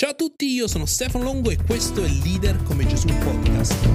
Ciao 0.00 0.12
a 0.12 0.14
tutti, 0.14 0.46
io 0.46 0.66
sono 0.66 0.86
Stefano 0.86 1.24
Longo 1.24 1.50
e 1.50 1.58
questo 1.62 2.02
è 2.02 2.08
Leader 2.08 2.62
come 2.62 2.86
Gesù 2.86 3.08
Podcast. 3.08 3.86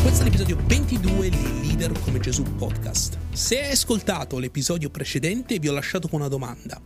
Questo 0.00 0.22
è 0.22 0.24
l'episodio 0.24 0.56
22 0.64 1.28
di 1.28 1.42
Leader 1.60 1.92
come 2.00 2.20
Gesù 2.20 2.42
Podcast. 2.42 3.18
Se 3.34 3.62
hai 3.62 3.72
ascoltato 3.72 4.38
l'episodio 4.38 4.88
precedente 4.88 5.58
vi 5.58 5.68
ho 5.68 5.74
lasciato 5.74 6.08
con 6.08 6.20
una 6.20 6.30
domanda. 6.30 6.80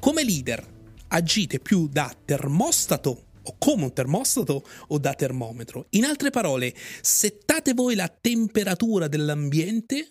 Come 0.00 0.24
leader 0.24 0.66
agite 1.06 1.60
più 1.60 1.86
da 1.86 2.12
termostato 2.24 3.26
o 3.40 3.54
come 3.56 3.84
un 3.84 3.92
termostato 3.92 4.66
o 4.88 4.98
da 4.98 5.14
termometro? 5.14 5.86
In 5.90 6.02
altre 6.02 6.30
parole, 6.30 6.74
settate 7.02 7.72
voi 7.72 7.94
la 7.94 8.08
temperatura 8.08 9.06
dell'ambiente 9.06 10.10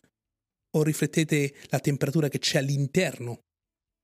o 0.77 0.83
riflettete 0.83 1.55
la 1.71 1.79
temperatura 1.81 2.29
che 2.29 2.39
c'è 2.39 2.59
all'interno 2.59 3.41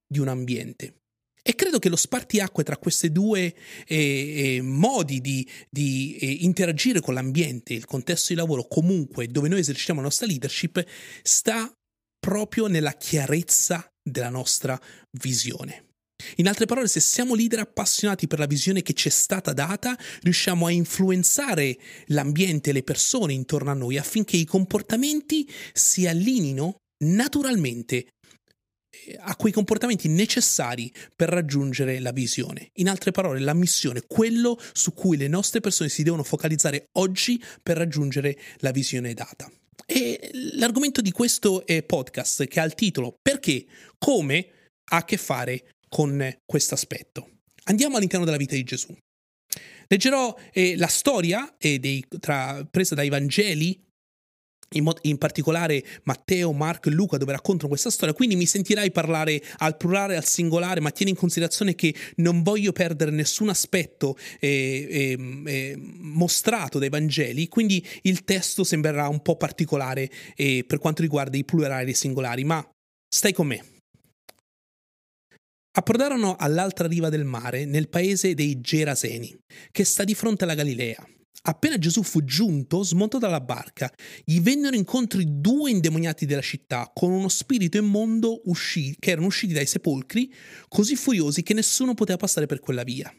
di 0.05 0.19
un 0.19 0.27
ambiente? 0.27 1.04
E 1.47 1.53
credo 1.53 1.77
che 1.77 1.89
lo 1.89 1.95
spartiacque 1.95 2.63
tra 2.63 2.75
questi 2.75 3.11
due 3.11 3.53
eh, 3.85 4.55
eh, 4.55 4.61
modi 4.63 5.21
di, 5.21 5.47
di 5.69 6.17
eh, 6.19 6.37
interagire 6.41 7.01
con 7.01 7.13
l'ambiente, 7.13 7.75
il 7.75 7.85
contesto 7.85 8.33
di 8.33 8.39
lavoro, 8.39 8.67
comunque 8.67 9.27
dove 9.27 9.47
noi 9.47 9.59
esercitiamo 9.59 9.99
la 9.99 10.07
nostra 10.07 10.25
leadership, 10.25 10.83
sta 11.21 11.71
proprio 12.19 12.65
nella 12.65 12.93
chiarezza 12.93 13.87
della 14.01 14.29
nostra 14.29 14.79
visione. 15.19 15.89
In 16.37 16.47
altre 16.47 16.65
parole, 16.65 16.87
se 16.87 16.99
siamo 16.99 17.35
leader 17.35 17.59
appassionati 17.59 18.25
per 18.25 18.39
la 18.39 18.47
visione 18.47 18.81
che 18.81 18.93
ci 18.93 19.09
è 19.09 19.11
stata 19.11 19.53
data, 19.53 19.95
riusciamo 20.21 20.65
a 20.65 20.71
influenzare 20.71 21.77
l'ambiente 22.07 22.71
e 22.71 22.73
le 22.73 22.81
persone 22.81 23.33
intorno 23.33 23.69
a 23.69 23.75
noi 23.75 23.99
affinché 23.99 24.35
i 24.35 24.45
comportamenti 24.45 25.47
si 25.73 26.07
allineino 26.07 26.77
naturalmente 27.03 28.07
a 29.19 29.35
quei 29.35 29.51
comportamenti 29.51 30.07
necessari 30.07 30.91
per 31.15 31.29
raggiungere 31.29 31.99
la 31.99 32.11
visione. 32.11 32.69
In 32.75 32.89
altre 32.89 33.11
parole, 33.11 33.39
la 33.39 33.53
missione, 33.53 34.03
quello 34.07 34.59
su 34.73 34.93
cui 34.93 35.17
le 35.17 35.27
nostre 35.27 35.59
persone 35.59 35.89
si 35.89 36.03
devono 36.03 36.23
focalizzare 36.23 36.89
oggi 36.93 37.41
per 37.61 37.77
raggiungere 37.77 38.37
la 38.57 38.71
visione 38.71 39.13
data. 39.13 39.51
E 39.85 40.31
l'argomento 40.53 41.01
di 41.01 41.11
questo 41.11 41.63
podcast 41.85 42.47
che 42.47 42.59
ha 42.59 42.63
il 42.63 42.73
titolo 42.73 43.15
Perché? 43.21 43.65
Come? 43.97 44.49
ha 44.89 44.97
a 44.97 45.05
che 45.05 45.17
fare 45.17 45.75
con 45.89 46.37
questo 46.45 46.73
aspetto. 46.73 47.29
Andiamo 47.65 47.97
all'interno 47.97 48.25
della 48.25 48.37
vita 48.37 48.55
di 48.55 48.63
Gesù. 48.63 48.95
Leggerò 49.87 50.35
eh, 50.51 50.75
la 50.77 50.87
storia 50.87 51.55
eh, 51.57 51.79
dei, 51.79 52.03
tra, 52.19 52.67
presa 52.69 52.95
dai 52.95 53.09
Vangeli 53.09 53.84
in, 54.73 54.83
mod- 54.83 54.99
in, 55.03 55.17
particolare 55.17 55.83
Matteo, 56.03 56.51
Marco 56.51 56.89
e 56.89 56.91
Luca 56.91 57.17
dove 57.17 57.31
raccontano 57.31 57.69
questa 57.69 57.89
storia, 57.89 58.13
quindi 58.13 58.35
mi 58.35 58.45
sentirai 58.45 58.91
parlare 58.91 59.41
al 59.57 59.77
plurale 59.77 60.15
al 60.15 60.25
singolare, 60.25 60.79
ma 60.79 60.91
tieni 60.91 61.11
in 61.11 61.17
considerazione 61.17 61.75
che 61.75 61.93
non 62.17 62.43
voglio 62.43 62.71
perdere 62.71 63.11
nessun 63.11 63.49
aspetto 63.49 64.17
eh, 64.39 65.17
eh, 65.17 65.43
eh, 65.45 65.75
mostrato 65.77 66.79
dai 66.79 66.89
Vangeli, 66.89 67.47
quindi 67.47 67.85
il 68.03 68.23
testo 68.23 68.63
sembrerà 68.63 69.07
un 69.07 69.21
po' 69.21 69.37
particolare 69.37 70.09
eh, 70.35 70.63
per 70.65 70.79
quanto 70.79 71.01
riguarda 71.01 71.37
i 71.37 71.45
plurali 71.45 71.87
e 71.87 71.91
i 71.91 71.95
singolari, 71.95 72.43
ma 72.43 72.67
stai 73.07 73.33
con 73.33 73.47
me. 73.47 73.63
Approdarono 75.77 76.35
all'altra 76.37 76.87
riva 76.87 77.09
del 77.09 77.25
mare, 77.25 77.65
nel 77.65 77.89
paese 77.89 78.33
dei 78.33 78.61
Geraseni, 78.61 79.37
che 79.71 79.83
sta 79.83 80.05
di 80.05 80.15
fronte 80.15 80.45
alla 80.45 80.55
Galilea. 80.55 81.05
Appena 81.43 81.77
Gesù 81.77 82.01
fu 82.01 82.23
giunto, 82.23 82.83
smontò 82.83 83.17
dalla 83.17 83.41
barca. 83.41 83.93
Gli 84.23 84.41
vennero 84.41 84.75
incontro 84.75 85.21
due 85.23 85.69
indemoniati 85.69 86.25
della 86.25 86.41
città, 86.41 86.91
con 86.93 87.11
uno 87.11 87.29
spirito 87.29 87.77
immondo 87.77 88.41
usci- 88.45 88.95
che 88.97 89.11
erano 89.11 89.27
usciti 89.27 89.53
dai 89.53 89.67
sepolcri, 89.67 90.33
così 90.67 90.95
furiosi 90.95 91.43
che 91.43 91.53
nessuno 91.53 91.93
poteva 91.93 92.17
passare 92.17 92.47
per 92.47 92.59
quella 92.59 92.83
via. 92.83 93.13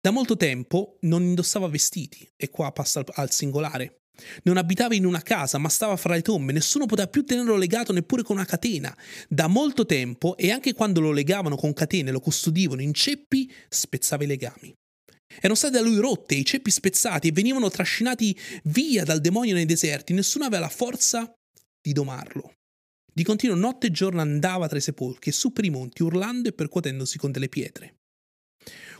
Da 0.00 0.10
molto 0.10 0.36
tempo 0.36 0.96
non 1.02 1.22
indossava 1.22 1.68
vestiti, 1.68 2.26
e 2.36 2.48
qua 2.48 2.72
passa 2.72 3.04
al 3.14 3.30
singolare. 3.30 3.98
Non 4.44 4.56
abitava 4.56 4.94
in 4.94 5.04
una 5.04 5.20
casa, 5.20 5.58
ma 5.58 5.68
stava 5.68 5.96
fra 5.96 6.14
le 6.14 6.22
tombe, 6.22 6.52
nessuno 6.52 6.86
poteva 6.86 7.08
più 7.08 7.24
tenerlo 7.24 7.56
legato 7.56 7.92
neppure 7.92 8.22
con 8.22 8.36
una 8.36 8.44
catena. 8.44 8.96
Da 9.28 9.46
molto 9.46 9.86
tempo, 9.86 10.36
e 10.36 10.50
anche 10.50 10.72
quando 10.72 11.00
lo 11.00 11.12
legavano 11.12 11.56
con 11.56 11.72
catene 11.72 12.10
lo 12.10 12.20
custodivano 12.20 12.80
in 12.80 12.94
ceppi, 12.94 13.52
spezzava 13.68 14.24
i 14.24 14.26
legami. 14.26 14.74
Erano 15.36 15.54
state 15.54 15.74
da 15.74 15.82
lui 15.82 15.96
rotte, 15.98 16.34
i 16.34 16.44
ceppi 16.44 16.70
spezzati 16.70 17.28
e 17.28 17.32
venivano 17.32 17.70
trascinati 17.70 18.36
via 18.64 19.04
dal 19.04 19.20
demonio 19.20 19.54
nei 19.54 19.66
deserti. 19.66 20.12
Nessuno 20.12 20.44
aveva 20.44 20.62
la 20.62 20.68
forza 20.68 21.32
di 21.80 21.92
domarlo. 21.92 22.54
Di 23.12 23.24
continuo 23.24 23.56
notte 23.56 23.88
e 23.88 23.90
giorno 23.90 24.20
andava 24.20 24.68
tra 24.68 24.78
i 24.78 24.80
sepolcri 24.80 25.30
e 25.30 25.34
su 25.34 25.52
per 25.52 25.64
i 25.64 25.70
monti, 25.70 26.02
urlando 26.02 26.48
e 26.48 26.52
percuotendosi 26.52 27.18
con 27.18 27.32
delle 27.32 27.48
pietre. 27.48 27.96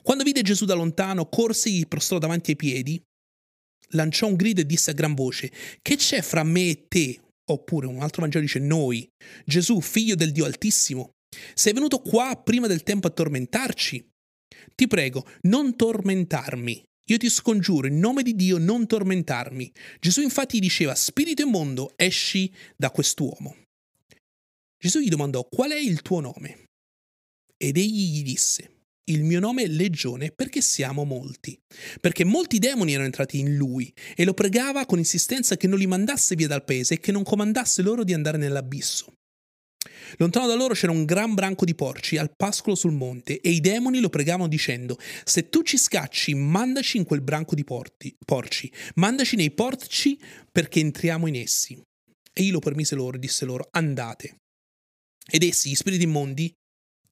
Quando 0.02 0.24
vide 0.24 0.42
Gesù 0.42 0.64
da 0.64 0.74
lontano, 0.74 1.28
corse 1.28 1.68
e 1.68 1.72
gli 1.72 1.86
prostrò 1.86 2.18
davanti 2.18 2.50
ai 2.50 2.56
piedi, 2.56 3.02
lanciò 3.90 4.26
un 4.26 4.36
grido 4.36 4.60
e 4.60 4.66
disse 4.66 4.90
a 4.90 4.94
gran 4.94 5.14
voce: 5.14 5.52
Che 5.80 5.96
c'è 5.96 6.22
fra 6.22 6.42
me 6.42 6.68
e 6.68 6.86
te? 6.88 7.20
Oppure 7.50 7.86
un 7.86 8.00
altro 8.00 8.22
Vangelo 8.22 8.44
dice: 8.44 8.58
Noi, 8.58 9.08
Gesù, 9.44 9.80
figlio 9.80 10.14
del 10.14 10.32
Dio 10.32 10.44
Altissimo. 10.44 11.12
Sei 11.54 11.72
venuto 11.72 12.00
qua 12.00 12.40
prima 12.42 12.66
del 12.66 12.82
tempo 12.82 13.06
a 13.06 13.10
tormentarci? 13.10 14.08
Ti 14.74 14.86
prego, 14.86 15.26
non 15.42 15.76
tormentarmi. 15.76 16.82
Io 17.10 17.16
ti 17.16 17.30
scongiuro 17.30 17.86
in 17.86 17.98
nome 17.98 18.22
di 18.22 18.34
Dio 18.34 18.58
non 18.58 18.86
tormentarmi. 18.86 19.72
Gesù 19.98 20.20
infatti 20.20 20.58
diceva, 20.58 20.94
Spirito 20.94 21.42
immondo, 21.42 21.94
esci 21.96 22.52
da 22.76 22.90
quest'uomo. 22.90 23.56
Gesù 24.78 25.00
gli 25.00 25.08
domandò, 25.08 25.44
qual 25.48 25.70
è 25.70 25.78
il 25.78 26.02
tuo 26.02 26.20
nome? 26.20 26.66
Ed 27.56 27.76
egli 27.76 28.12
gli 28.12 28.22
disse, 28.22 28.78
il 29.08 29.24
mio 29.24 29.40
nome 29.40 29.62
è 29.62 29.66
Legione 29.66 30.30
perché 30.30 30.60
siamo 30.60 31.04
molti. 31.04 31.58
Perché 32.00 32.24
molti 32.24 32.58
demoni 32.58 32.92
erano 32.92 33.06
entrati 33.06 33.38
in 33.38 33.56
lui 33.56 33.92
e 34.14 34.24
lo 34.24 34.34
pregava 34.34 34.84
con 34.84 34.98
insistenza 34.98 35.56
che 35.56 35.66
non 35.66 35.78
li 35.78 35.86
mandasse 35.86 36.36
via 36.36 36.46
dal 36.46 36.64
paese 36.64 36.94
e 36.94 37.00
che 37.00 37.10
non 37.10 37.22
comandasse 37.22 37.82
loro 37.82 38.04
di 38.04 38.12
andare 38.12 38.36
nell'abisso. 38.36 39.14
Lontano 40.16 40.46
da 40.46 40.54
loro 40.54 40.74
c'era 40.74 40.92
un 40.92 41.04
gran 41.04 41.34
branco 41.34 41.64
di 41.64 41.74
porci 41.74 42.16
al 42.16 42.32
pascolo 42.34 42.74
sul 42.74 42.92
monte 42.92 43.40
e 43.40 43.50
i 43.50 43.60
demoni 43.60 44.00
lo 44.00 44.08
pregavano 44.08 44.48
dicendo 44.48 44.98
se 45.24 45.48
tu 45.48 45.62
ci 45.62 45.78
scacci 45.78 46.34
mandaci 46.34 46.96
in 46.96 47.04
quel 47.04 47.20
branco 47.20 47.54
di 47.54 47.64
porti, 47.64 48.16
porci, 48.24 48.72
mandaci 48.96 49.36
nei 49.36 49.50
porci 49.50 50.18
perché 50.50 50.80
entriamo 50.80 51.26
in 51.26 51.36
essi. 51.36 51.80
E 52.32 52.42
io 52.42 52.52
lo 52.52 52.58
permise 52.58 52.94
loro 52.94 53.16
e 53.16 53.20
disse 53.20 53.44
loro 53.44 53.68
andate. 53.70 54.36
Ed 55.30 55.42
essi, 55.42 55.70
gli 55.70 55.74
spiriti 55.74 56.04
immondi, 56.04 56.52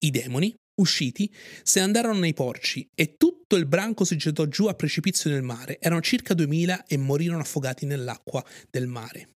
i 0.00 0.10
demoni, 0.10 0.54
usciti, 0.80 1.32
se 1.62 1.80
ne 1.80 1.86
andarono 1.86 2.18
nei 2.18 2.34
porci 2.34 2.88
e 2.94 3.16
tutto 3.16 3.56
il 3.56 3.66
branco 3.66 4.04
si 4.04 4.16
gettò 4.16 4.46
giù 4.46 4.66
a 4.66 4.74
precipizio 4.74 5.30
nel 5.30 5.42
mare. 5.42 5.78
Erano 5.80 6.00
circa 6.00 6.34
duemila 6.34 6.86
e 6.86 6.96
morirono 6.96 7.40
affogati 7.40 7.86
nell'acqua 7.86 8.44
del 8.70 8.86
mare. 8.86 9.35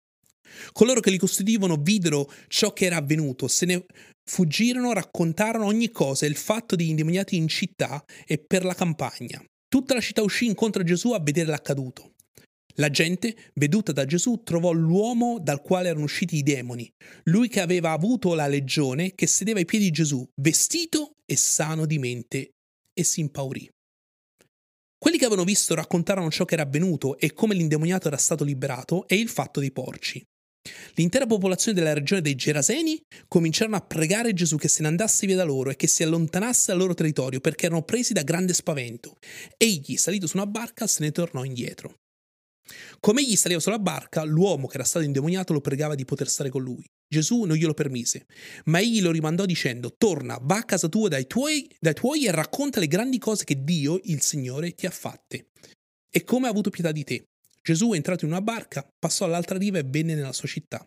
Coloro 0.73 1.01
che 1.01 1.11
li 1.11 1.19
custodivano 1.19 1.77
videro 1.77 2.31
ciò 2.49 2.73
che 2.73 2.87
era 2.87 2.97
avvenuto, 2.97 3.49
se 3.49 3.67
ne 3.67 3.85
fuggirono, 4.29 4.93
raccontarono 4.93 5.65
ogni 5.65 5.91
cosa 5.91 6.27
e 6.27 6.29
il 6.29 6.37
fatto 6.37 6.77
di 6.77 6.89
indemoniati 6.89 7.37
in 7.37 7.49
città 7.49 8.05
e 8.27 8.39
per 8.39 8.65
la 8.65 8.75
campagna. 8.75 9.43
Tutta 9.69 9.95
la 9.95 10.01
città 10.01 10.23
uscì 10.23 10.47
incontro 10.47 10.83
a 10.83 10.85
Gesù 10.85 11.13
a 11.13 11.21
vedere 11.21 11.49
l'accaduto. 11.49 12.13
La 12.77 12.91
gente, 12.91 13.35
veduta 13.55 13.93
da 13.93 14.05
Gesù, 14.05 14.43
trovò 14.45 14.71
l'uomo 14.71 15.39
dal 15.41 15.61
quale 15.61 15.89
erano 15.89 16.05
usciti 16.05 16.37
i 16.37 16.43
demoni, 16.45 16.89
lui 17.25 17.49
che 17.49 17.61
aveva 17.61 17.91
avuto 17.91 18.35
la 18.35 18.47
legione, 18.47 19.15
che 19.15 19.27
sedeva 19.27 19.59
ai 19.59 19.65
piedi 19.65 19.87
di 19.87 19.91
Gesù, 19.91 20.25
vestito 20.41 21.17
e 21.27 21.37
sano 21.37 21.87
di 21.87 21.99
mente, 21.99 22.51
e 22.95 23.03
si 23.03 23.21
impaurì. 23.21 23.69
Quelli 24.97 25.19
che 25.19 25.25
avevano 25.25 25.47
visto 25.47 25.75
raccontarono 25.75 26.31
ciò 26.31 26.45
che 26.45 26.55
era 26.55 26.63
avvenuto 26.63 27.19
e 27.19 27.33
come 27.33 27.55
l'indemoniato 27.55 28.09
era 28.09 28.17
stato 28.17 28.45
liberato 28.45 29.07
e 29.07 29.17
il 29.17 29.29
fatto 29.29 29.61
dei 29.61 29.73
porci. 29.73 30.25
L'intera 30.95 31.27
popolazione 31.27 31.79
della 31.79 31.93
regione 31.93 32.21
dei 32.21 32.35
Geraseni 32.35 33.01
cominciarono 33.27 33.77
a 33.77 33.81
pregare 33.81 34.33
Gesù 34.33 34.57
che 34.57 34.69
se 34.69 34.83
ne 34.83 34.89
andasse 34.89 35.27
via 35.27 35.37
da 35.37 35.45
loro 35.45 35.71
e 35.71 35.77
che 35.77 35.87
si 35.87 36.03
allontanasse 36.03 36.67
dal 36.69 36.79
loro 36.79 36.95
territorio 36.95 37.41
perché 37.41 37.67
erano 37.67 37.83
presi 37.83 38.13
da 38.13 38.23
grande 38.23 38.53
spavento. 38.53 39.17
Egli, 39.57 39.97
salito 39.97 40.27
su 40.27 40.37
una 40.37 40.47
barca, 40.47 40.87
se 40.87 41.03
ne 41.03 41.13
tornò 41.13 41.45
indietro. 41.45 41.95
Come 43.01 43.23
egli 43.23 43.37
saliva 43.37 43.61
sulla 43.61 43.79
barca, 43.79 44.25
l'uomo 44.25 44.67
che 44.67 44.75
era 44.75 44.85
stato 44.85 45.05
indemoniato 45.05 45.53
lo 45.53 45.61
pregava 45.61 45.95
di 45.95 46.05
poter 46.05 46.29
stare 46.29 46.51
con 46.51 46.63
lui. 46.63 46.85
Gesù 47.09 47.45
non 47.45 47.57
glielo 47.57 47.73
permise, 47.73 48.27
ma 48.65 48.81
egli 48.81 49.01
lo 49.01 49.11
rimandò 49.11 49.47
dicendo: 49.47 49.95
Torna, 49.97 50.39
va 50.43 50.59
a 50.59 50.65
casa 50.65 50.89
tua 50.89 51.09
dai 51.09 51.27
tuoi, 51.27 51.67
dai 51.81 51.95
tuoi 51.95 52.27
e 52.27 52.31
racconta 52.31 52.81
le 52.81 52.87
grandi 52.87 53.19
cose 53.19 53.45
che 53.45 53.65
Dio, 53.65 53.99
il 54.05 54.21
Signore, 54.21 54.75
ti 54.75 54.85
ha 54.85 54.91
fatte 54.91 55.47
e 56.11 56.25
come 56.25 56.47
ha 56.47 56.51
avuto 56.51 56.71
pietà 56.71 56.93
di 56.93 57.05
te. 57.05 57.25
Gesù, 57.69 57.93
entrato 57.93 58.25
in 58.25 58.31
una 58.31 58.41
barca, 58.41 58.89
passò 58.99 59.27
all'altra 59.27 59.59
riva 59.59 59.79
e 59.79 59.85
venne 59.85 60.15
nella 60.15 60.33
sua 60.33 60.49
città. 60.49 60.83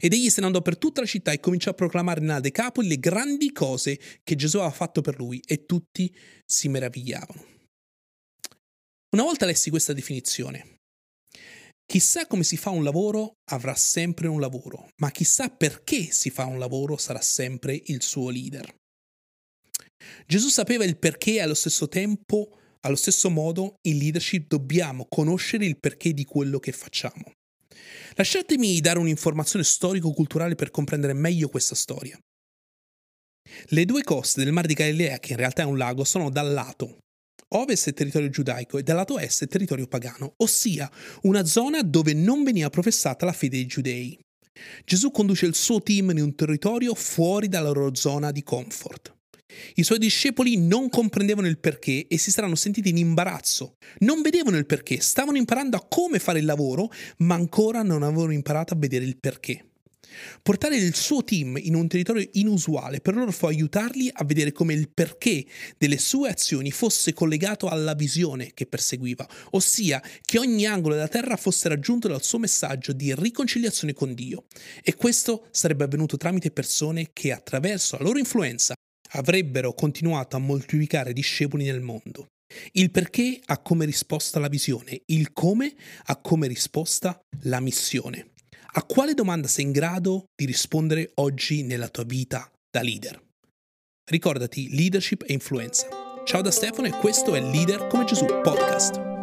Ed 0.00 0.14
egli 0.14 0.30
se 0.30 0.40
ne 0.40 0.46
andò 0.46 0.62
per 0.62 0.78
tutta 0.78 1.02
la 1.02 1.06
città 1.06 1.32
e 1.32 1.38
cominciò 1.38 1.70
a 1.70 1.74
proclamare 1.74 2.20
nella 2.20 2.40
Decapoli 2.40 2.88
le 2.88 2.98
grandi 2.98 3.52
cose 3.52 4.00
che 4.24 4.34
Gesù 4.34 4.56
aveva 4.56 4.72
fatto 4.72 5.02
per 5.02 5.18
lui 5.18 5.38
e 5.44 5.66
tutti 5.66 6.10
si 6.46 6.68
meravigliavano. 6.70 7.44
Una 9.10 9.22
volta 9.22 9.44
lessi 9.44 9.68
questa 9.68 9.92
definizione. 9.92 10.76
Chissà 11.84 12.26
come 12.26 12.42
si 12.42 12.56
fa 12.56 12.70
un 12.70 12.84
lavoro 12.84 13.34
avrà 13.50 13.74
sempre 13.74 14.28
un 14.28 14.40
lavoro, 14.40 14.88
ma 15.02 15.10
chissà 15.10 15.50
perché 15.50 16.10
si 16.10 16.30
fa 16.30 16.46
un 16.46 16.58
lavoro 16.58 16.96
sarà 16.96 17.20
sempre 17.20 17.78
il 17.84 18.02
suo 18.02 18.30
leader. 18.30 18.74
Gesù 20.26 20.48
sapeva 20.48 20.84
il 20.84 20.96
perché 20.96 21.34
e 21.34 21.40
allo 21.40 21.54
stesso 21.54 21.86
tempo, 21.86 22.57
allo 22.80 22.96
stesso 22.96 23.30
modo, 23.30 23.76
in 23.82 23.98
leadership 23.98 24.46
dobbiamo 24.48 25.06
conoscere 25.08 25.64
il 25.64 25.78
perché 25.78 26.12
di 26.12 26.24
quello 26.24 26.58
che 26.58 26.72
facciamo. 26.72 27.32
Lasciatemi 28.14 28.80
dare 28.80 28.98
un'informazione 28.98 29.64
storico-culturale 29.64 30.54
per 30.54 30.70
comprendere 30.70 31.12
meglio 31.12 31.48
questa 31.48 31.74
storia. 31.74 32.18
Le 33.66 33.84
due 33.84 34.02
coste 34.02 34.44
del 34.44 34.52
Mar 34.52 34.66
di 34.66 34.74
Galilea, 34.74 35.18
che 35.18 35.32
in 35.32 35.38
realtà 35.38 35.62
è 35.62 35.66
un 35.66 35.78
lago, 35.78 36.04
sono 36.04 36.30
dal 36.30 36.52
lato 36.52 36.98
ovest 37.50 37.88
è 37.88 37.92
territorio 37.94 38.28
giudaico 38.28 38.78
e 38.78 38.82
dal 38.82 38.96
lato 38.96 39.18
est 39.18 39.44
è 39.44 39.46
territorio 39.46 39.86
pagano, 39.86 40.34
ossia 40.38 40.90
una 41.22 41.44
zona 41.44 41.82
dove 41.82 42.12
non 42.12 42.42
veniva 42.42 42.68
professata 42.68 43.24
la 43.24 43.32
fede 43.32 43.56
dei 43.56 43.66
giudei. 43.66 44.18
Gesù 44.84 45.10
conduce 45.10 45.46
il 45.46 45.54
suo 45.54 45.80
team 45.80 46.10
in 46.10 46.20
un 46.20 46.34
territorio 46.34 46.94
fuori 46.94 47.48
dalla 47.48 47.70
loro 47.70 47.94
zona 47.94 48.32
di 48.32 48.42
comfort. 48.42 49.17
I 49.74 49.82
suoi 49.82 49.98
discepoli 49.98 50.56
non 50.56 50.88
comprendevano 50.88 51.46
il 51.46 51.58
perché 51.58 52.06
e 52.08 52.18
si 52.18 52.30
saranno 52.30 52.54
sentiti 52.54 52.88
in 52.88 52.98
imbarazzo. 52.98 53.76
Non 53.98 54.22
vedevano 54.22 54.56
il 54.56 54.66
perché, 54.66 55.00
stavano 55.00 55.36
imparando 55.36 55.76
a 55.76 55.86
come 55.88 56.18
fare 56.18 56.38
il 56.38 56.44
lavoro, 56.44 56.90
ma 57.18 57.34
ancora 57.34 57.82
non 57.82 58.02
avevano 58.02 58.32
imparato 58.32 58.74
a 58.74 58.76
vedere 58.76 59.04
il 59.04 59.18
perché. 59.18 59.64
Portare 60.42 60.76
il 60.76 60.94
suo 60.94 61.22
team 61.22 61.58
in 61.58 61.74
un 61.74 61.86
territorio 61.86 62.28
inusuale 62.32 63.00
per 63.00 63.14
loro 63.14 63.30
fu 63.30 63.46
aiutarli 63.46 64.10
a 64.12 64.24
vedere 64.24 64.52
come 64.52 64.74
il 64.74 64.88
perché 64.88 65.44
delle 65.76 65.98
sue 65.98 66.30
azioni 66.30 66.70
fosse 66.70 67.12
collegato 67.12 67.68
alla 67.68 67.94
visione 67.94 68.52
che 68.54 68.66
perseguiva, 68.66 69.28
ossia 69.50 70.02
che 70.22 70.38
ogni 70.38 70.66
angolo 70.66 70.94
della 70.94 71.08
terra 71.08 71.36
fosse 71.36 71.68
raggiunto 71.68 72.08
dal 72.08 72.22
suo 72.22 72.38
messaggio 72.38 72.92
di 72.92 73.14
riconciliazione 73.14 73.92
con 73.92 74.14
Dio. 74.14 74.44
E 74.82 74.94
questo 74.94 75.46
sarebbe 75.50 75.84
avvenuto 75.84 76.16
tramite 76.16 76.50
persone 76.50 77.10
che 77.12 77.32
attraverso 77.32 77.96
la 77.96 78.04
loro 78.04 78.18
influenza 78.18 78.74
avrebbero 79.12 79.72
continuato 79.72 80.36
a 80.36 80.40
moltiplicare 80.40 81.12
discepoli 81.12 81.64
nel 81.64 81.80
mondo. 81.80 82.26
Il 82.72 82.90
perché 82.90 83.40
ha 83.44 83.58
come 83.58 83.84
risposta 83.84 84.38
la 84.38 84.48
visione, 84.48 85.02
il 85.06 85.32
come 85.32 85.74
ha 86.06 86.16
come 86.16 86.46
risposta 86.46 87.18
la 87.42 87.60
missione. 87.60 88.30
A 88.72 88.82
quale 88.84 89.14
domanda 89.14 89.48
sei 89.48 89.64
in 89.64 89.72
grado 89.72 90.24
di 90.34 90.46
rispondere 90.46 91.10
oggi 91.14 91.62
nella 91.62 91.88
tua 91.88 92.04
vita 92.04 92.50
da 92.70 92.82
leader? 92.82 93.20
Ricordati 94.10 94.74
leadership 94.74 95.24
e 95.26 95.32
influenza. 95.32 95.88
Ciao 96.24 96.42
da 96.42 96.50
Stefano 96.50 96.86
e 96.86 96.90
questo 96.90 97.34
è 97.34 97.40
Leader 97.40 97.86
come 97.86 98.04
Gesù 98.04 98.24
podcast. 98.42 99.17